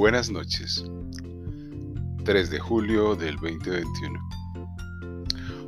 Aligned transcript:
Buenas 0.00 0.30
noches. 0.30 0.82
3 2.24 2.48
de 2.48 2.58
julio 2.58 3.14
del 3.14 3.34
2021. 3.36 4.18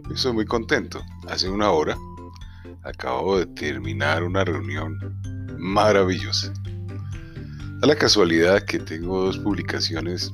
Hoy 0.07 0.15
estoy 0.15 0.33
muy 0.33 0.47
contento. 0.47 1.05
Hace 1.29 1.51
una 1.51 1.71
hora 1.71 1.99
acabo 2.83 3.39
de 3.39 3.45
terminar 3.45 4.25
una 4.25 4.43
reunión 4.43 4.99
maravillosa. 5.59 6.51
A 7.83 7.87
la 7.87 7.95
casualidad 7.95 8.65
que 8.65 8.79
tengo 8.79 9.23
dos 9.23 9.37
publicaciones 9.37 10.33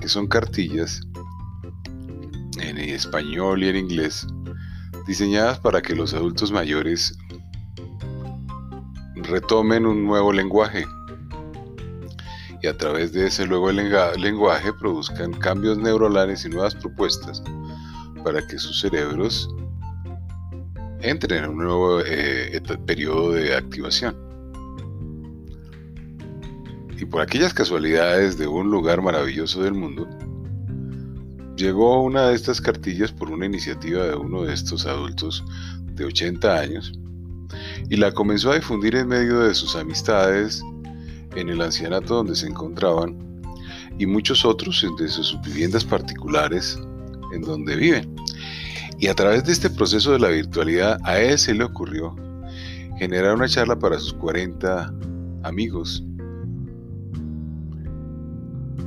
que 0.00 0.08
son 0.08 0.26
cartillas 0.26 1.00
en 2.60 2.76
español 2.76 3.62
y 3.62 3.68
en 3.68 3.76
inglés 3.76 4.26
diseñadas 5.06 5.60
para 5.60 5.80
que 5.80 5.94
los 5.94 6.12
adultos 6.12 6.50
mayores 6.50 7.16
retomen 9.14 9.86
un 9.86 10.04
nuevo 10.04 10.32
lenguaje 10.32 10.84
y 12.62 12.66
a 12.66 12.76
través 12.76 13.12
de 13.12 13.26
ese 13.26 13.46
nuevo 13.46 13.70
lenguaje 13.70 14.72
produzcan 14.72 15.32
cambios 15.32 15.78
neuronales 15.78 16.44
y 16.44 16.48
nuevas 16.48 16.74
propuestas 16.74 17.42
para 18.24 18.46
que 18.46 18.58
sus 18.58 18.80
cerebros 18.80 19.48
entren 21.00 21.44
en 21.44 21.50
un 21.50 21.58
nuevo 21.58 22.00
eh, 22.00 22.60
periodo 22.86 23.32
de 23.32 23.54
activación. 23.54 24.16
Y 26.96 27.04
por 27.04 27.22
aquellas 27.22 27.54
casualidades 27.54 28.38
de 28.38 28.48
un 28.48 28.70
lugar 28.70 29.00
maravilloso 29.00 29.62
del 29.62 29.74
mundo, 29.74 30.08
llegó 31.56 32.02
una 32.02 32.28
de 32.28 32.34
estas 32.34 32.60
cartillas 32.60 33.12
por 33.12 33.30
una 33.30 33.46
iniciativa 33.46 34.04
de 34.04 34.16
uno 34.16 34.42
de 34.42 34.54
estos 34.54 34.84
adultos 34.84 35.44
de 35.94 36.04
80 36.04 36.58
años 36.58 36.92
y 37.88 37.96
la 37.96 38.12
comenzó 38.12 38.50
a 38.50 38.56
difundir 38.56 38.96
en 38.96 39.08
medio 39.08 39.40
de 39.40 39.54
sus 39.54 39.76
amistades 39.76 40.62
en 41.38 41.48
el 41.48 41.62
ancianato 41.62 42.16
donde 42.16 42.34
se 42.34 42.46
encontraban 42.46 43.16
y 43.98 44.06
muchos 44.06 44.44
otros 44.44 44.84
de 44.98 45.08
sus 45.08 45.40
viviendas 45.42 45.84
particulares 45.84 46.78
en 47.32 47.42
donde 47.42 47.76
viven. 47.76 48.14
Y 48.98 49.06
a 49.06 49.14
través 49.14 49.44
de 49.44 49.52
este 49.52 49.70
proceso 49.70 50.12
de 50.12 50.18
la 50.18 50.28
virtualidad 50.28 50.98
a 51.04 51.20
él 51.20 51.38
se 51.38 51.54
le 51.54 51.64
ocurrió 51.64 52.16
generar 52.98 53.36
una 53.36 53.48
charla 53.48 53.78
para 53.78 53.98
sus 53.98 54.12
40 54.14 54.92
amigos. 55.44 56.04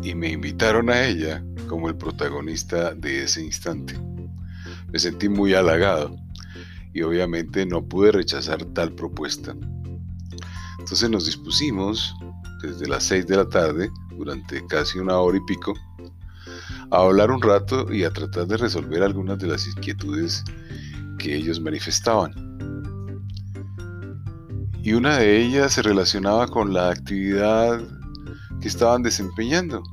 Y 0.03 0.13
me 0.15 0.29
invitaron 0.31 0.89
a 0.89 1.05
ella 1.05 1.43
como 1.67 1.87
el 1.87 1.95
protagonista 1.95 2.93
de 2.93 3.23
ese 3.23 3.43
instante. 3.43 3.95
Me 4.91 4.99
sentí 4.99 5.29
muy 5.29 5.53
halagado 5.53 6.15
y 6.93 7.03
obviamente 7.03 7.65
no 7.65 7.85
pude 7.85 8.11
rechazar 8.11 8.65
tal 8.65 8.91
propuesta. 8.93 9.55
Entonces 10.79 11.09
nos 11.09 11.25
dispusimos 11.25 12.13
desde 12.61 12.87
las 12.87 13.03
6 13.03 13.27
de 13.27 13.37
la 13.37 13.47
tarde, 13.47 13.91
durante 14.17 14.65
casi 14.67 14.99
una 14.99 15.17
hora 15.17 15.37
y 15.37 15.41
pico, 15.41 15.73
a 16.91 16.97
hablar 16.97 17.31
un 17.31 17.41
rato 17.41 17.91
y 17.91 18.03
a 18.03 18.11
tratar 18.11 18.47
de 18.47 18.57
resolver 18.57 19.03
algunas 19.03 19.39
de 19.39 19.47
las 19.47 19.67
inquietudes 19.67 20.43
que 21.17 21.35
ellos 21.35 21.59
manifestaban. 21.59 22.33
Y 24.83 24.93
una 24.93 25.17
de 25.17 25.39
ellas 25.39 25.73
se 25.73 25.83
relacionaba 25.83 26.47
con 26.47 26.73
la 26.73 26.89
actividad 26.89 27.81
que 28.61 28.67
estaban 28.67 29.03
desempeñando. 29.03 29.83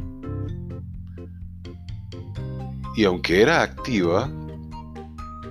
Y 2.97 3.05
aunque 3.05 3.43
era 3.43 3.63
activa 3.63 4.31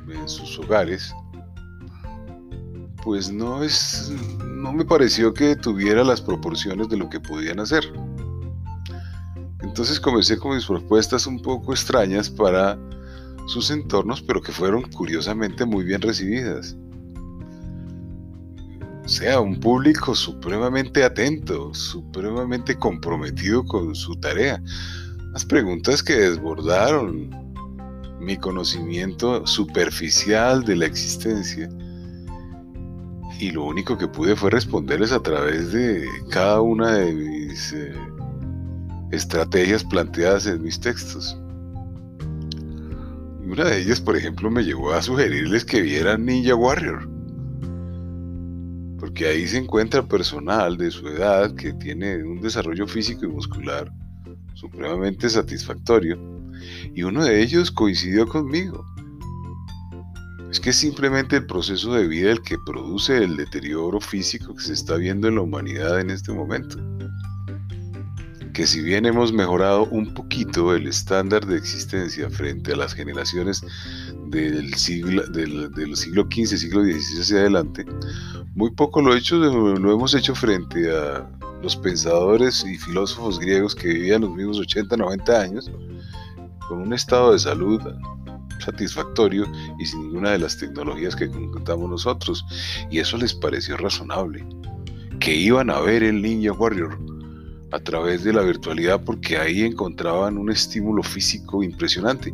en 0.10 0.28
sus 0.28 0.58
hogares, 0.60 1.14
pues 3.08 3.32
no 3.32 3.64
es 3.64 4.12
no 4.44 4.74
me 4.74 4.84
pareció 4.84 5.34
que 5.34 5.56
tuviera 5.56 6.04
las 6.04 6.20
proporciones 6.20 6.90
de 6.90 6.98
lo 6.98 7.10
que 7.10 7.22
podían 7.22 7.62
hacer. 7.62 7.86
Entonces 9.62 9.98
comencé 9.98 10.38
con 10.38 10.54
mis 10.54 10.66
propuestas 10.66 11.26
un 11.26 11.42
poco 11.42 11.72
extrañas 11.72 12.30
para 12.30 12.78
sus 13.46 13.72
entornos, 13.72 14.22
pero 14.22 14.42
que 14.42 14.52
fueron 14.52 14.82
curiosamente 14.92 15.64
muy 15.64 15.86
bien 15.86 16.02
recibidas. 16.02 16.76
O 19.06 19.08
sea, 19.08 19.40
un 19.40 19.58
público 19.58 20.14
supremamente 20.14 21.06
atento, 21.06 21.74
supremamente 21.74 22.76
comprometido 22.76 23.64
con 23.64 23.96
su 23.96 24.18
tarea. 24.18 24.62
Las 25.32 25.46
preguntas 25.46 26.04
que 26.04 26.14
desbordaron 26.14 27.30
mi 28.20 28.36
conocimiento 28.36 29.48
superficial 29.48 30.66
de 30.66 30.76
la 30.76 30.88
existencia 30.88 31.70
y 33.40 33.52
lo 33.52 33.66
único 33.66 33.98
que 33.98 34.08
pude 34.08 34.36
fue 34.36 34.50
responderles 34.50 35.12
a 35.12 35.22
través 35.22 35.72
de 35.72 36.06
cada 36.30 36.62
una 36.62 36.94
de 36.94 37.14
mis 37.14 37.74
eh, 37.74 37.94
estrategias 39.12 39.84
planteadas 39.84 40.48
en 40.48 40.64
mis 40.64 40.80
textos. 40.80 41.38
Y 43.44 43.50
una 43.50 43.66
de 43.66 43.80
ellas, 43.80 44.02
por 44.02 44.18
ejemplo, 44.18 44.50
me 44.50 44.64
llevó 44.64 44.94
a 44.94 45.02
sugerirles 45.02 45.66
que 45.66 45.82
vieran 45.82 46.26
Ninja 46.26 46.56
Warrior. 46.56 47.10
Porque 49.00 49.28
ahí 49.28 49.48
se 49.48 49.58
encuentra 49.58 50.08
personal 50.08 50.78
de 50.78 50.90
su 50.90 51.08
edad 51.08 51.54
que 51.56 51.74
tiene 51.74 52.24
un 52.24 52.42
desarrollo 52.42 52.88
físico 52.88 53.26
y 53.26 53.30
muscular 53.30 53.92
supremamente 54.56 55.30
satisfactorio. 55.30 56.18
Y 56.96 57.04
uno 57.04 57.24
de 57.24 57.42
ellos 57.42 57.70
coincidió 57.70 58.28
conmigo 58.28 58.84
es 60.58 60.62
que 60.62 60.72
es 60.72 60.78
simplemente 60.78 61.36
el 61.36 61.46
proceso 61.46 61.94
de 61.94 62.08
vida 62.08 62.32
el 62.32 62.42
que 62.42 62.58
produce 62.58 63.16
el 63.16 63.38
deterioro 63.38 64.02
físico 64.02 64.56
que 64.56 64.64
se 64.64 64.74
está 64.74 64.96
viendo 64.96 65.28
en 65.28 65.36
la 65.36 65.42
humanidad 65.42 66.00
en 66.00 66.10
este 66.10 66.32
momento. 66.32 66.80
Que 68.56 68.66
si 68.66 68.82
bien 68.82 69.06
hemos 69.06 69.32
mejorado 69.32 69.86
un 69.92 70.16
poquito 70.16 70.74
el 70.74 70.88
estándar 70.88 71.46
de 71.46 71.58
existencia 71.58 72.28
frente 72.32 72.74
a 72.74 72.76
las 72.76 72.96
generaciones 72.96 73.62
del 74.30 74.74
siglo, 74.74 75.28
del, 75.28 75.96
siglo 75.96 76.24
XV, 76.24 76.58
siglo 76.58 76.84
XVI 76.84 77.22
hacia 77.22 77.38
adelante, 77.38 77.86
muy 78.56 78.72
poco 78.72 79.00
lo, 79.00 79.14
lo 79.14 79.94
hemos 79.94 80.16
hecho 80.16 80.34
frente 80.34 80.90
a 80.90 81.30
los 81.62 81.76
pensadores 81.76 82.66
y 82.66 82.80
filósofos 82.80 83.40
griegos 83.40 83.76
que 83.76 83.90
vivían 83.90 84.22
los 84.22 84.32
mismos 84.32 84.58
80, 84.58 84.98
90 84.98 85.40
años, 85.40 85.72
con 86.68 86.80
un 86.82 86.94
estado 86.94 87.34
de 87.34 87.40
salud 87.40 87.80
satisfactorio 88.68 89.46
y 89.80 89.86
sin 89.86 90.04
ninguna 90.04 90.32
de 90.32 90.40
las 90.40 90.58
tecnologías 90.58 91.16
que 91.16 91.30
contamos 91.30 91.90
nosotros. 91.90 92.46
Y 92.92 93.00
eso 93.00 93.18
les 93.18 93.34
pareció 93.34 93.78
razonable. 93.78 94.46
Que 95.20 95.36
iban 95.36 95.70
a 95.70 95.80
ver 95.80 96.04
el 96.04 96.22
Ninja 96.22 96.52
Warrior 96.52 97.00
a 97.72 97.80
través 97.80 98.24
de 98.24 98.34
la 98.34 98.42
virtualidad 98.42 99.04
porque 99.04 99.38
ahí 99.38 99.64
encontraban 99.64 100.38
un 100.38 100.52
estímulo 100.52 101.02
físico 101.02 101.64
impresionante. 101.64 102.34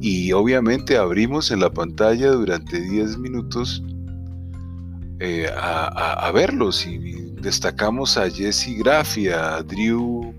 Y 0.00 0.32
obviamente 0.32 0.96
abrimos 0.96 1.50
en 1.50 1.60
la 1.60 1.70
pantalla 1.70 2.30
durante 2.30 2.80
10 2.80 3.18
minutos 3.18 3.82
eh, 5.20 5.48
a, 5.56 6.30
verlos 6.32 6.86
y 6.86 6.98
destacamos 7.40 8.16
a 8.16 8.30
Jesse 8.30 8.78
Graff 8.78 9.18
y 9.18 9.28
a 9.28 9.62
Drew 9.62 10.34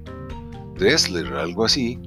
Dressler, 0.78 1.28
algo 1.34 1.66
así 1.66 2.00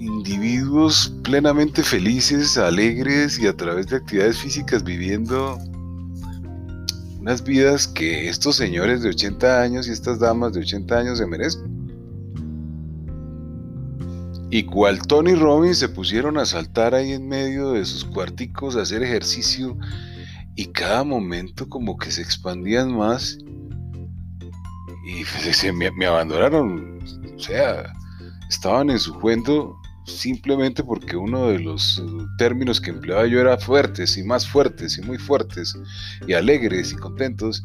individuos 0.00 1.14
plenamente 1.22 1.82
felices, 1.82 2.56
alegres 2.56 3.38
y 3.38 3.46
a 3.46 3.54
través 3.54 3.88
de 3.88 3.96
actividades 3.96 4.38
físicas 4.38 4.82
viviendo 4.82 5.58
unas 7.20 7.44
vidas 7.44 7.86
que 7.86 8.28
estos 8.28 8.56
señores 8.56 9.02
de 9.02 9.10
80 9.10 9.60
años 9.60 9.86
y 9.86 9.90
estas 9.90 10.18
damas 10.18 10.54
de 10.54 10.60
80 10.60 10.98
años 10.98 11.18
se 11.18 11.26
merecen. 11.26 11.80
Y 14.50 14.62
cual 14.64 15.06
Tony 15.06 15.34
Robbins 15.34 15.78
se 15.78 15.88
pusieron 15.88 16.38
a 16.38 16.46
saltar 16.46 16.94
ahí 16.94 17.12
en 17.12 17.28
medio 17.28 17.72
de 17.72 17.84
sus 17.84 18.04
cuarticos 18.04 18.76
a 18.76 18.82
hacer 18.82 19.02
ejercicio 19.02 19.76
y 20.56 20.66
cada 20.66 21.04
momento 21.04 21.68
como 21.68 21.98
que 21.98 22.10
se 22.10 22.22
expandían 22.22 22.96
más 22.96 23.38
y 25.06 25.24
se, 25.52 25.72
me, 25.72 25.90
me 25.90 26.06
abandonaron, 26.06 26.98
o 27.36 27.38
sea, 27.38 27.92
estaban 28.48 28.88
en 28.90 28.98
su 28.98 29.12
cuento 29.20 29.79
simplemente 30.10 30.82
porque 30.82 31.16
uno 31.16 31.48
de 31.48 31.60
los 31.60 31.98
eh, 31.98 32.02
términos 32.38 32.80
que 32.80 32.90
empleaba 32.90 33.26
yo 33.26 33.40
era 33.40 33.56
fuertes 33.58 34.16
y 34.16 34.22
más 34.22 34.46
fuertes 34.46 34.98
y 34.98 35.02
muy 35.02 35.18
fuertes 35.18 35.74
y 36.26 36.32
alegres 36.32 36.92
y 36.92 36.96
contentos 36.96 37.62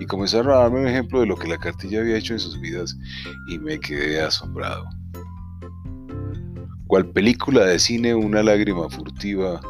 y 0.00 0.06
comenzaron 0.06 0.52
a 0.52 0.56
darme 0.56 0.80
un 0.80 0.88
ejemplo 0.88 1.20
de 1.20 1.26
lo 1.26 1.36
que 1.36 1.48
la 1.48 1.58
cartilla 1.58 2.00
había 2.00 2.16
hecho 2.16 2.34
en 2.34 2.40
sus 2.40 2.60
vidas 2.60 2.96
y 3.48 3.58
me 3.58 3.78
quedé 3.78 4.20
asombrado. 4.20 4.88
Cual 6.86 7.06
película 7.10 7.64
de 7.64 7.78
cine 7.78 8.14
una 8.14 8.42
lágrima 8.42 8.88
furtiva 8.88 9.60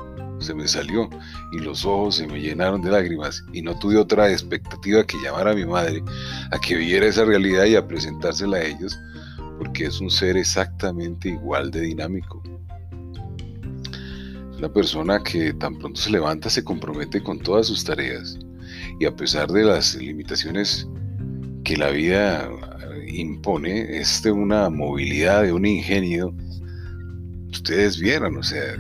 se 0.41 0.55
me 0.55 0.69
salió 0.69 1.09
y 1.53 1.59
los 1.59 1.85
ojos 1.85 2.17
se 2.17 2.27
me 2.27 2.41
llenaron 2.41 2.83
de 2.83 2.91
lágrimas 2.91 3.43
y 3.53 3.63
no 3.63 3.79
tuve 3.79 3.97
otra 3.97 4.31
expectativa 4.31 5.05
que 5.05 5.17
llamar 5.19 5.49
a 5.49 5.55
mi 5.55 5.65
madre 5.65 6.03
a 6.51 6.59
que 6.59 6.77
viera 6.77 7.07
esa 7.07 7.25
realidad 7.25 7.65
y 7.65 7.77
a 7.77 7.87
presentársela 7.87 8.59
a 8.59 8.65
ellos 8.65 8.99
porque 9.75 9.87
es 9.87 10.01
un 10.01 10.09
ser 10.09 10.37
exactamente 10.37 11.31
igual 11.31 11.73
de 11.73 11.81
dinámico. 11.81 12.41
Una 14.57 14.73
persona 14.73 15.21
que 15.21 15.53
tan 15.53 15.77
pronto 15.81 16.01
se 16.01 16.13
levanta 16.13 16.49
se 16.49 16.63
compromete 16.63 17.21
con 17.21 17.41
todas 17.41 17.67
sus 17.67 17.83
tareas 17.83 18.39
y 19.01 19.05
a 19.05 19.17
pesar 19.17 19.51
de 19.51 19.65
las 19.65 19.97
limitaciones 19.97 20.87
que 21.65 21.77
la 21.77 21.91
vida 21.91 22.49
impone 23.09 23.99
es 23.99 24.23
de 24.23 24.31
una 24.31 24.71
movilidad, 24.71 25.43
de 25.43 25.53
un 25.53 25.67
ingenio. 25.67 26.33
Ustedes 27.51 27.99
vieron, 27.99 28.37
o 28.37 28.45
sea, 28.45 28.77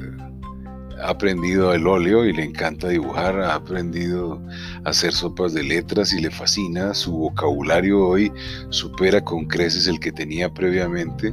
ha 1.02 1.11
aprendido 1.11 1.73
el 1.73 1.87
óleo 1.87 2.25
y 2.25 2.32
le 2.32 2.44
encanta 2.44 2.88
dibujar, 2.88 3.41
ha 3.41 3.55
aprendido 3.55 4.41
a 4.85 4.91
hacer 4.91 5.12
sopas 5.12 5.52
de 5.52 5.62
letras 5.62 6.12
y 6.12 6.20
le 6.20 6.31
fascina. 6.31 6.94
Su 6.94 7.12
vocabulario 7.12 8.06
hoy 8.06 8.32
supera 8.70 9.23
con 9.23 9.46
creces 9.46 9.87
el 9.87 10.00
que 10.00 10.12
tenía 10.12 10.52
previamente. 10.52 11.32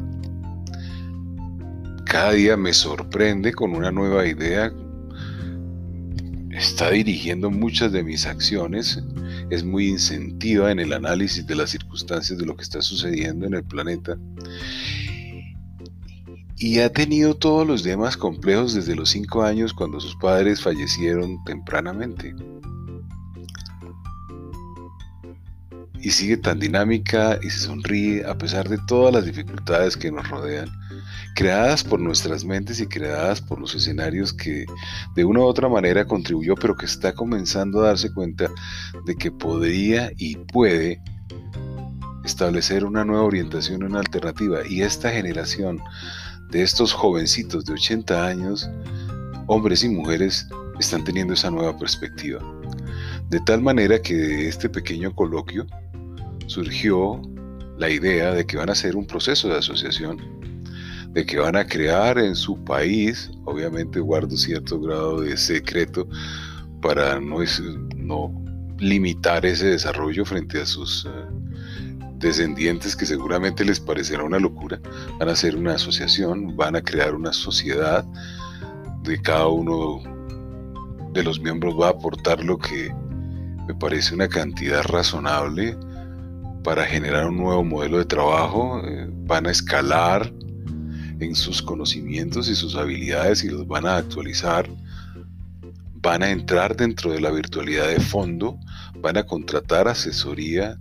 Cada 2.05 2.33
día 2.33 2.57
me 2.57 2.73
sorprende 2.73 3.53
con 3.53 3.75
una 3.75 3.91
nueva 3.91 4.25
idea. 4.25 4.71
Está 6.51 6.91
dirigiendo 6.91 7.49
muchas 7.49 7.91
de 7.91 8.03
mis 8.03 8.25
acciones. 8.25 9.01
Es 9.49 9.63
muy 9.63 9.87
incentiva 9.87 10.71
en 10.71 10.79
el 10.79 10.93
análisis 10.93 11.45
de 11.47 11.55
las 11.55 11.69
circunstancias 11.69 12.37
de 12.37 12.45
lo 12.45 12.55
que 12.55 12.63
está 12.63 12.81
sucediendo 12.81 13.45
en 13.45 13.53
el 13.53 13.63
planeta 13.63 14.17
y 16.61 16.79
ha 16.79 16.93
tenido 16.93 17.33
todos 17.33 17.65
los 17.65 17.81
demás 17.81 18.15
complejos 18.15 18.75
desde 18.75 18.95
los 18.95 19.09
cinco 19.09 19.41
años 19.41 19.73
cuando 19.73 19.99
sus 19.99 20.15
padres 20.15 20.61
fallecieron 20.61 21.43
tempranamente. 21.43 22.35
Y 25.99 26.11
sigue 26.11 26.37
tan 26.37 26.59
dinámica 26.59 27.39
y 27.41 27.49
se 27.49 27.61
sonríe 27.61 28.23
a 28.27 28.37
pesar 28.37 28.69
de 28.69 28.77
todas 28.87 29.11
las 29.11 29.25
dificultades 29.25 29.97
que 29.97 30.11
nos 30.11 30.29
rodean, 30.29 30.69
creadas 31.35 31.83
por 31.83 31.99
nuestras 31.99 32.45
mentes 32.45 32.79
y 32.79 32.85
creadas 32.85 33.41
por 33.41 33.59
los 33.59 33.73
escenarios 33.73 34.31
que 34.31 34.67
de 35.15 35.25
una 35.25 35.39
u 35.39 35.43
otra 35.45 35.67
manera 35.67 36.05
contribuyó, 36.05 36.53
pero 36.53 36.75
que 36.75 36.85
está 36.85 37.11
comenzando 37.13 37.81
a 37.81 37.87
darse 37.87 38.13
cuenta 38.13 38.51
de 39.07 39.15
que 39.15 39.31
podría 39.31 40.11
y 40.15 40.35
puede 40.37 41.01
establecer 42.23 42.85
una 42.85 43.03
nueva 43.03 43.23
orientación, 43.23 43.81
una 43.81 43.99
alternativa. 43.99 44.59
Y 44.69 44.83
esta 44.83 45.09
generación 45.09 45.81
de 46.51 46.61
estos 46.61 46.93
jovencitos 46.93 47.65
de 47.65 47.73
80 47.73 48.27
años, 48.27 48.69
hombres 49.47 49.83
y 49.83 49.89
mujeres, 49.89 50.47
están 50.79 51.03
teniendo 51.03 51.33
esa 51.33 51.49
nueva 51.49 51.77
perspectiva. 51.77 52.41
De 53.29 53.39
tal 53.41 53.61
manera 53.61 54.01
que 54.01 54.13
de 54.13 54.47
este 54.47 54.69
pequeño 54.69 55.15
coloquio 55.15 55.65
surgió 56.47 57.21
la 57.77 57.89
idea 57.89 58.33
de 58.33 58.45
que 58.45 58.57
van 58.57 58.69
a 58.69 58.73
hacer 58.73 58.95
un 58.95 59.07
proceso 59.07 59.47
de 59.47 59.57
asociación, 59.57 60.17
de 61.13 61.25
que 61.25 61.39
van 61.39 61.55
a 61.55 61.65
crear 61.65 62.17
en 62.17 62.35
su 62.35 62.61
país, 62.63 63.31
obviamente 63.45 63.99
guardo 63.99 64.35
cierto 64.35 64.79
grado 64.79 65.21
de 65.21 65.37
secreto 65.37 66.07
para 66.81 67.19
no, 67.19 67.37
no 67.95 68.43
limitar 68.79 69.45
ese 69.45 69.67
desarrollo 69.67 70.25
frente 70.25 70.61
a 70.61 70.65
sus 70.65 71.05
eh, 71.05 71.09
descendientes 72.21 72.95
que 72.95 73.05
seguramente 73.05 73.65
les 73.65 73.79
parecerá 73.79 74.23
una 74.23 74.39
locura, 74.39 74.79
van 75.19 75.29
a 75.29 75.33
hacer 75.33 75.55
una 75.55 75.73
asociación, 75.73 76.55
van 76.55 76.75
a 76.75 76.81
crear 76.81 77.15
una 77.15 77.33
sociedad, 77.33 78.05
de 79.03 79.21
cada 79.21 79.47
uno 79.47 80.01
de 81.11 81.23
los 81.23 81.39
miembros 81.39 81.75
va 81.79 81.87
a 81.87 81.91
aportar 81.91 82.43
lo 82.43 82.57
que 82.57 82.93
me 83.67 83.73
parece 83.75 84.13
una 84.13 84.27
cantidad 84.27 84.83
razonable 84.83 85.75
para 86.63 86.85
generar 86.85 87.27
un 87.27 87.37
nuevo 87.37 87.63
modelo 87.63 87.97
de 87.97 88.05
trabajo, 88.05 88.81
eh, 88.85 89.07
van 89.09 89.47
a 89.47 89.51
escalar 89.51 90.31
en 91.19 91.35
sus 91.35 91.61
conocimientos 91.61 92.49
y 92.49 92.55
sus 92.55 92.75
habilidades 92.75 93.43
y 93.43 93.49
los 93.49 93.67
van 93.67 93.85
a 93.85 93.97
actualizar, 93.97 94.69
van 95.95 96.23
a 96.23 96.29
entrar 96.29 96.75
dentro 96.75 97.11
de 97.11 97.21
la 97.21 97.31
virtualidad 97.31 97.87
de 97.87 97.99
fondo, 97.99 98.59
van 98.99 99.17
a 99.17 99.23
contratar 99.23 99.87
asesoría 99.87 100.77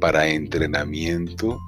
para 0.00 0.28
entrenamiento, 0.28 1.58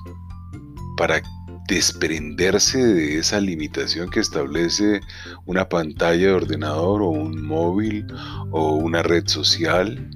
para 0.96 1.22
desprenderse 1.69 2.78
de 2.78 3.19
esa 3.19 3.40
limitación 3.40 4.08
que 4.10 4.20
establece 4.20 5.00
una 5.44 5.69
pantalla 5.69 6.28
de 6.28 6.32
ordenador 6.32 7.02
o 7.02 7.10
un 7.10 7.46
móvil 7.46 8.06
o 8.50 8.76
una 8.76 9.02
red 9.02 9.26
social. 9.26 10.10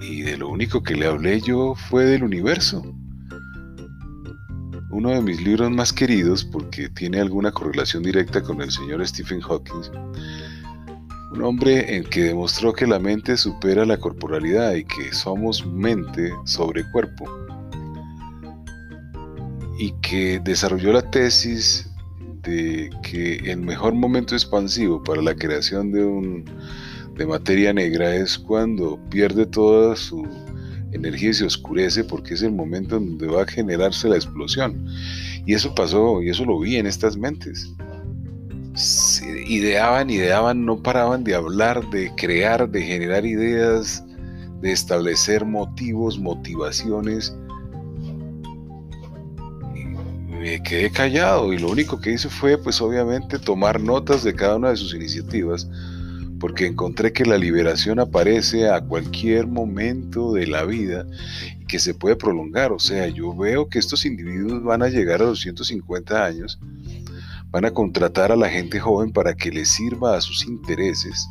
Y 0.00 0.22
de 0.22 0.38
lo 0.38 0.48
único 0.48 0.82
que 0.82 0.96
le 0.96 1.06
hablé 1.06 1.40
yo 1.42 1.74
fue 1.74 2.06
del 2.06 2.24
universo. 2.24 2.82
Uno 4.90 5.10
de 5.10 5.20
mis 5.20 5.40
libros 5.42 5.70
más 5.70 5.92
queridos, 5.92 6.44
porque 6.44 6.88
tiene 6.88 7.20
alguna 7.20 7.52
correlación 7.52 8.02
directa 8.02 8.42
con 8.42 8.60
el 8.60 8.70
señor 8.70 9.06
Stephen 9.06 9.40
Hawking, 9.40 9.82
un 11.30 11.42
hombre 11.44 11.96
en 11.96 12.04
que 12.04 12.24
demostró 12.24 12.72
que 12.72 12.86
la 12.86 12.98
mente 12.98 13.36
supera 13.36 13.84
la 13.84 13.98
corporalidad 13.98 14.74
y 14.74 14.84
que 14.84 15.12
somos 15.12 15.64
mente 15.64 16.32
sobre 16.44 16.88
cuerpo. 16.90 17.28
Y 19.78 19.92
que 20.02 20.40
desarrolló 20.40 20.92
la 20.92 21.08
tesis 21.10 21.88
de 22.42 22.90
que 23.02 23.36
el 23.50 23.60
mejor 23.60 23.94
momento 23.94 24.34
expansivo 24.34 25.02
para 25.02 25.22
la 25.22 25.34
creación 25.34 25.92
de, 25.92 26.04
un, 26.04 26.44
de 27.16 27.26
materia 27.26 27.72
negra 27.72 28.14
es 28.14 28.38
cuando 28.38 28.98
pierde 29.08 29.46
toda 29.46 29.94
su 29.94 30.26
energía 30.92 31.30
y 31.30 31.34
se 31.34 31.44
oscurece 31.44 32.02
porque 32.02 32.34
es 32.34 32.42
el 32.42 32.52
momento 32.52 32.96
en 32.96 33.10
donde 33.10 33.28
va 33.28 33.42
a 33.42 33.46
generarse 33.46 34.08
la 34.08 34.16
explosión. 34.16 34.84
Y 35.46 35.54
eso 35.54 35.74
pasó, 35.74 36.22
y 36.22 36.28
eso 36.28 36.44
lo 36.44 36.58
vi 36.58 36.76
en 36.76 36.86
estas 36.86 37.16
mentes 37.16 37.72
ideaban, 39.46 40.10
ideaban, 40.10 40.64
no 40.64 40.82
paraban 40.82 41.24
de 41.24 41.34
hablar, 41.34 41.88
de 41.90 42.12
crear, 42.16 42.68
de 42.68 42.82
generar 42.82 43.26
ideas, 43.26 44.04
de 44.60 44.72
establecer 44.72 45.44
motivos, 45.44 46.18
motivaciones. 46.18 47.34
me 50.40 50.62
quedé 50.62 50.90
callado 50.90 51.52
y 51.52 51.58
lo 51.58 51.70
único 51.70 52.00
que 52.00 52.12
hice 52.12 52.30
fue 52.30 52.56
pues 52.56 52.80
obviamente 52.80 53.38
tomar 53.38 53.78
notas 53.78 54.24
de 54.24 54.34
cada 54.34 54.56
una 54.56 54.70
de 54.70 54.76
sus 54.76 54.94
iniciativas 54.94 55.68
porque 56.40 56.66
encontré 56.66 57.12
que 57.12 57.26
la 57.26 57.36
liberación 57.36 58.00
aparece 58.00 58.68
a 58.70 58.80
cualquier 58.80 59.46
momento 59.46 60.32
de 60.32 60.46
la 60.46 60.64
vida 60.64 61.06
y 61.60 61.66
que 61.66 61.78
se 61.78 61.92
puede 61.92 62.16
prolongar. 62.16 62.72
O 62.72 62.78
sea, 62.78 63.06
yo 63.08 63.36
veo 63.36 63.68
que 63.68 63.78
estos 63.78 64.06
individuos 64.06 64.64
van 64.64 64.82
a 64.82 64.88
llegar 64.88 65.20
a 65.20 65.26
los 65.26 65.40
150 65.40 66.24
años 66.24 66.58
van 67.50 67.64
a 67.64 67.70
contratar 67.70 68.32
a 68.32 68.36
la 68.36 68.48
gente 68.48 68.80
joven 68.80 69.12
para 69.12 69.34
que 69.34 69.50
les 69.50 69.68
sirva 69.68 70.16
a 70.16 70.20
sus 70.20 70.46
intereses, 70.46 71.28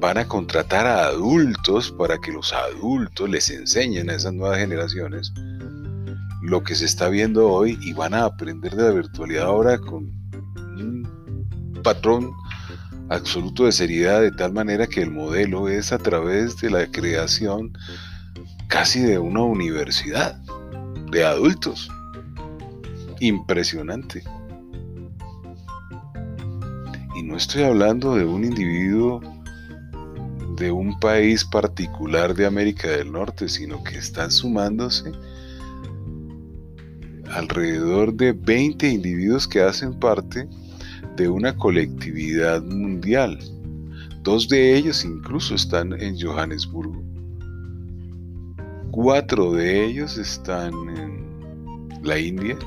van 0.00 0.18
a 0.18 0.26
contratar 0.26 0.86
a 0.86 1.06
adultos 1.06 1.92
para 1.92 2.18
que 2.18 2.32
los 2.32 2.52
adultos 2.52 3.28
les 3.28 3.48
enseñen 3.50 4.10
a 4.10 4.14
esas 4.14 4.34
nuevas 4.34 4.58
generaciones 4.58 5.32
lo 6.44 6.62
que 6.62 6.74
se 6.74 6.84
está 6.84 7.08
viendo 7.08 7.48
hoy 7.48 7.78
y 7.80 7.94
van 7.94 8.12
a 8.12 8.26
aprender 8.26 8.74
de 8.74 8.82
la 8.82 8.90
virtualidad 8.90 9.46
ahora 9.46 9.78
con 9.78 10.12
un 10.76 11.80
patrón 11.82 12.32
absoluto 13.08 13.64
de 13.64 13.72
seriedad 13.72 14.20
de 14.20 14.30
tal 14.30 14.52
manera 14.52 14.86
que 14.86 15.00
el 15.00 15.10
modelo 15.10 15.68
es 15.68 15.90
a 15.90 15.98
través 15.98 16.58
de 16.58 16.70
la 16.70 16.86
creación 16.90 17.72
casi 18.68 19.00
de 19.00 19.18
una 19.18 19.42
universidad 19.42 20.36
de 21.10 21.24
adultos. 21.24 21.90
Impresionante. 23.20 24.22
No 27.24 27.38
estoy 27.38 27.62
hablando 27.62 28.16
de 28.16 28.26
un 28.26 28.44
individuo 28.44 29.22
de 30.58 30.70
un 30.70 31.00
país 31.00 31.42
particular 31.42 32.34
de 32.34 32.44
América 32.44 32.86
del 32.90 33.10
Norte, 33.10 33.48
sino 33.48 33.82
que 33.82 33.96
están 33.96 34.30
sumándose 34.30 35.10
alrededor 37.30 38.12
de 38.12 38.32
20 38.32 38.90
individuos 38.90 39.48
que 39.48 39.62
hacen 39.62 39.98
parte 39.98 40.46
de 41.16 41.26
una 41.26 41.56
colectividad 41.56 42.62
mundial. 42.62 43.38
Dos 44.22 44.46
de 44.46 44.76
ellos 44.76 45.02
incluso 45.02 45.54
están 45.54 45.98
en 45.98 46.20
Johannesburgo. 46.20 47.02
Cuatro 48.90 49.54
de 49.54 49.86
ellos 49.86 50.18
están 50.18 50.74
en 50.90 52.00
la 52.02 52.18
India 52.18 52.58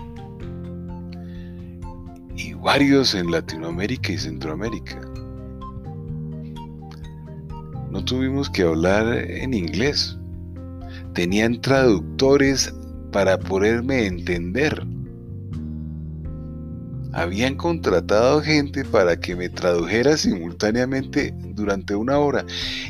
varios 2.62 3.14
en 3.16 3.32
Latinoamérica 3.32 4.12
y 4.12 4.18
Centroamérica. 4.18 5.00
No 7.92 8.04
tuvimos 8.04 8.50
que 8.50 8.64
hablar 8.64 9.08
en 9.08 9.54
inglés. 9.54 10.18
Tenían 11.14 11.62
traductores 11.62 12.74
para 13.12 13.40
poderme 13.40 14.06
entender. 14.06 14.86
Habían 17.14 17.56
contratado 17.56 18.42
gente 18.42 18.86
para 18.86 19.20
que 19.20 19.36
me 19.36 19.50
tradujera 19.50 20.18
simultáneamente 20.18 21.34
durante 21.56 21.96
una 21.96 22.20
hora 22.20 22.46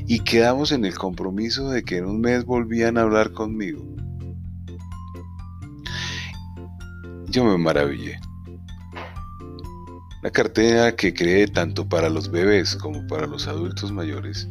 y 0.05 0.19
quedamos 0.19 0.71
en 0.71 0.83
el 0.83 0.95
compromiso 0.95 1.69
de 1.69 1.83
que 1.83 1.97
en 1.97 2.05
un 2.05 2.19
mes 2.19 2.43
volvían 2.43 2.97
a 2.97 3.03
hablar 3.03 3.31
conmigo. 3.31 3.85
Yo 7.29 7.45
me 7.45 7.57
maravillé. 7.57 8.19
Una 10.21 10.31
cartera 10.31 10.95
que 10.95 11.13
cree 11.13 11.47
tanto 11.47 11.87
para 11.87 12.09
los 12.09 12.31
bebés 12.31 12.75
como 12.75 13.05
para 13.05 13.27
los 13.27 13.47
adultos 13.47 13.91
mayores. 13.91 14.49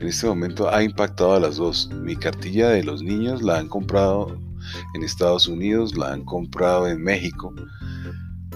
En 0.00 0.08
este 0.08 0.26
momento 0.26 0.72
ha 0.72 0.82
impactado 0.82 1.34
a 1.34 1.40
las 1.40 1.56
dos. 1.56 1.90
Mi 1.90 2.16
cartilla 2.16 2.70
de 2.70 2.82
los 2.82 3.02
niños 3.02 3.42
la 3.42 3.58
han 3.58 3.68
comprado 3.68 4.40
en 4.94 5.02
Estados 5.02 5.48
Unidos, 5.48 5.96
la 5.96 6.12
han 6.12 6.24
comprado 6.24 6.88
en 6.88 7.02
México, 7.02 7.54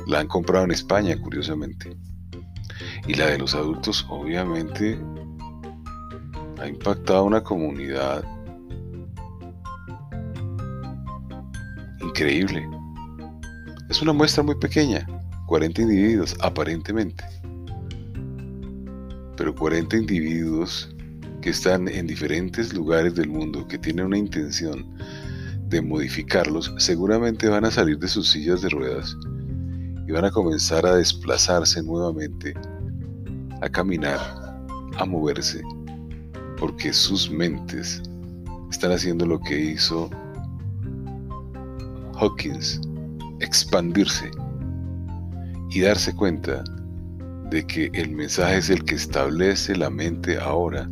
la 0.06 0.20
han 0.20 0.28
comprado 0.28 0.64
en 0.64 0.70
España, 0.70 1.20
curiosamente. 1.20 1.94
Y 3.06 3.14
la 3.14 3.26
de 3.26 3.38
los 3.38 3.54
adultos, 3.54 4.06
obviamente, 4.08 4.98
ha 6.58 6.66
impactado 6.66 7.18
a 7.18 7.22
una 7.22 7.42
comunidad 7.42 8.25
increíble. 12.00 12.66
Es 13.90 14.00
una 14.00 14.12
muestra 14.12 14.42
muy 14.42 14.54
pequeña, 14.56 15.06
40 15.47 15.83
individuos, 15.83 16.37
aparentemente. 16.41 17.25
Pero 19.37 19.55
40 19.55 19.97
individuos 19.97 20.95
que 21.41 21.50
están 21.50 21.88
en 21.88 22.07
diferentes 22.07 22.75
lugares 22.75 23.15
del 23.15 23.29
mundo, 23.29 23.67
que 23.69 23.79
tienen 23.79 24.07
una 24.07 24.19
intención 24.19 24.87
de 25.69 25.81
modificarlos, 25.81 26.73
seguramente 26.79 27.49
van 27.49 27.65
a 27.65 27.71
salir 27.71 27.99
de 27.99 28.09
sus 28.09 28.31
sillas 28.31 28.62
de 28.62 28.71
ruedas 28.71 29.17
y 30.07 30.12
van 30.12 30.25
a 30.25 30.31
comenzar 30.31 30.87
a 30.87 30.97
desplazarse 30.97 31.83
nuevamente, 31.83 32.55
a 33.61 33.69
caminar, 33.69 34.21
a 34.97 35.05
moverse, 35.05 35.62
porque 36.59 36.93
sus 36.93 37.31
mentes 37.31 38.03
están 38.71 38.93
haciendo 38.93 39.26
lo 39.26 39.41
que 39.41 39.59
hizo 39.59 40.09
Hawkins, 42.15 42.81
expandirse 43.41 44.31
y 45.70 45.80
darse 45.80 46.14
cuenta 46.14 46.62
de 47.50 47.66
que 47.66 47.90
el 47.94 48.11
mensaje 48.11 48.58
es 48.58 48.70
el 48.70 48.85
que 48.85 48.94
establece 48.94 49.76
la 49.76 49.90
mente 49.90 50.38
ahora 50.38 50.88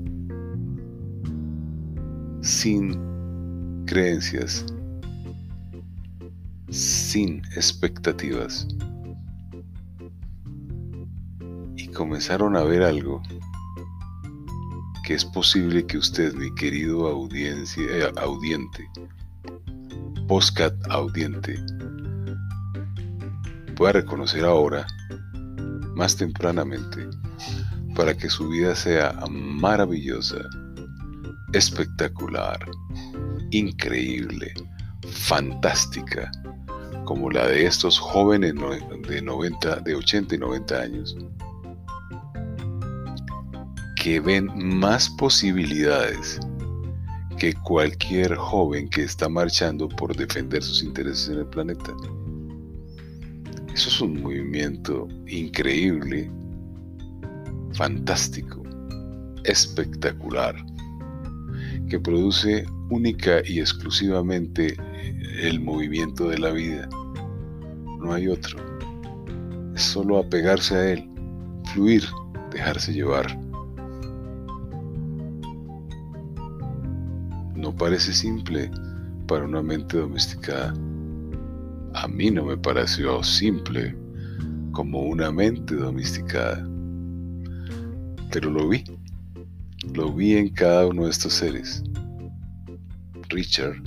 sin 2.45 3.85
creencias, 3.87 4.67
sin 6.69 7.39
expectativas. 7.57 8.69
Y 11.77 11.89
comenzaron 11.89 12.57
a 12.57 12.63
ver 12.63 12.83
algo 12.83 13.23
que 15.07 15.15
es 15.15 15.25
posible 15.25 15.87
que 15.87 15.99
usted, 15.99 16.35
mi 16.35 16.55
querido 16.55 17.07
audiencia, 17.07 17.85
eh, 17.91 18.13
audiente, 18.17 18.89
postcat 20.29 20.75
audiente, 20.91 21.59
pueda 23.75 23.93
reconocer 23.93 24.45
ahora, 24.45 24.87
más 25.95 26.17
tempranamente, 26.17 27.09
para 27.95 28.15
que 28.15 28.29
su 28.29 28.49
vida 28.49 28.75
sea 28.75 29.13
maravillosa, 29.31 30.39
espectacular, 31.53 32.59
increíble, 33.51 34.53
fantástica, 35.11 36.31
como 37.05 37.31
la 37.31 37.47
de 37.47 37.67
estos 37.67 37.99
jóvenes 37.99 38.55
de 39.09 39.23
90, 39.23 39.81
de 39.81 39.95
80 39.95 40.35
y 40.35 40.39
90 40.39 40.81
años, 40.81 41.17
que 43.97 44.21
ven 44.21 44.51
más 44.57 45.09
posibilidades 45.11 46.41
que 47.39 47.55
cualquier 47.55 48.35
joven 48.37 48.89
que 48.89 49.03
está 49.03 49.29
marchando 49.29 49.89
por 49.89 50.17
defender 50.17 50.63
sus 50.63 50.83
intereses 50.83 51.29
en 51.29 51.39
el 51.39 51.47
planeta. 51.47 51.93
Eso 53.75 53.89
es 53.89 54.01
un 54.01 54.23
movimiento 54.23 55.09
increíble, 55.27 56.31
fantástico, 57.73 58.63
espectacular, 59.43 60.55
que 61.89 61.99
produce 61.99 62.65
única 62.91 63.43
y 63.45 63.59
exclusivamente 63.59 64.77
el 65.43 65.59
movimiento 65.59 66.29
de 66.29 66.39
la 66.39 66.53
vida. 66.53 66.89
No 67.99 68.13
hay 68.13 68.29
otro. 68.29 68.61
Es 69.75 69.83
solo 69.83 70.19
apegarse 70.19 70.77
a 70.77 70.93
él, 70.93 71.11
fluir, 71.73 72.05
dejarse 72.53 72.93
llevar. 72.93 73.37
No 77.57 77.75
parece 77.77 78.13
simple 78.13 78.71
para 79.27 79.45
una 79.45 79.63
mente 79.63 79.97
domesticada 79.97 80.73
a 82.05 82.09
mí 82.09 82.31
no 82.31 82.45
me 82.45 82.59
pareció 82.59 83.23
simple 83.23 83.97
como 84.73 85.01
una 85.01 85.33
mente 85.33 85.75
domesticada. 85.75 86.63
Pero 88.31 88.51
lo 88.51 88.69
vi, 88.69 88.85
lo 89.95 90.13
vi 90.13 90.37
en 90.37 90.51
cada 90.51 90.87
uno 90.87 91.05
de 91.05 91.11
estos 91.11 91.33
seres. 91.33 91.83
Richard, 93.31 93.81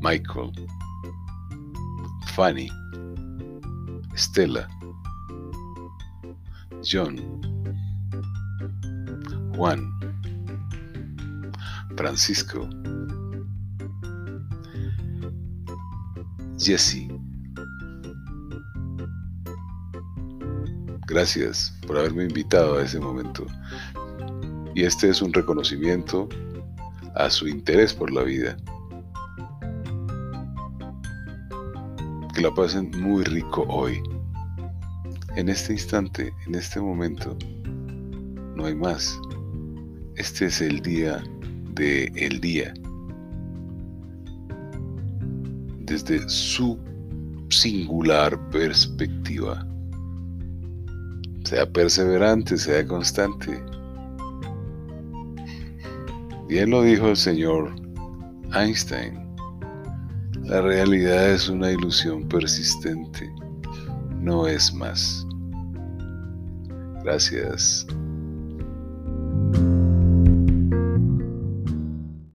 Michael, 0.00 0.52
Fanny, 2.28 2.70
Stella, 4.16 4.66
John, 6.82 7.18
Juan, 9.54 9.92
Francisco, 11.94 12.66
Jesse. 16.58 17.08
Gracias 21.06 21.78
por 21.86 21.98
haberme 21.98 22.24
invitado 22.24 22.78
a 22.78 22.82
ese 22.82 22.98
momento. 22.98 23.46
Y 24.74 24.84
este 24.84 25.10
es 25.10 25.22
un 25.22 25.32
reconocimiento 25.32 26.28
a 27.14 27.30
su 27.30 27.46
interés 27.46 27.94
por 27.94 28.10
la 28.10 28.22
vida. 28.22 28.56
Que 32.34 32.42
la 32.42 32.52
pasen 32.54 32.90
muy 33.00 33.24
rico 33.24 33.64
hoy. 33.68 34.02
En 35.36 35.48
este 35.48 35.74
instante, 35.74 36.32
en 36.46 36.54
este 36.54 36.80
momento, 36.80 37.36
no 38.56 38.64
hay 38.64 38.74
más. 38.74 39.18
Este 40.16 40.46
es 40.46 40.60
el 40.62 40.80
día 40.80 41.22
de 41.74 42.10
el 42.16 42.40
día 42.40 42.72
desde 46.04 46.28
su 46.28 46.78
singular 47.48 48.38
perspectiva. 48.50 49.66
Sea 51.44 51.64
perseverante, 51.72 52.58
sea 52.58 52.86
constante. 52.86 53.62
Bien 56.48 56.70
lo 56.70 56.82
dijo 56.82 57.08
el 57.08 57.16
señor 57.16 57.74
Einstein. 58.52 59.24
La 60.44 60.60
realidad 60.60 61.30
es 61.30 61.48
una 61.48 61.70
ilusión 61.72 62.28
persistente, 62.28 63.30
no 64.20 64.46
es 64.46 64.72
más. 64.74 65.26
Gracias. 67.04 67.86